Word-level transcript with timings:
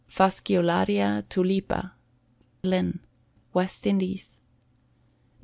Fasciolaria 0.09 1.23
Tulipa. 1.29 1.91
Linn. 2.63 3.01
West 3.53 3.85
Indies. 3.85 4.39
No. 4.39 4.45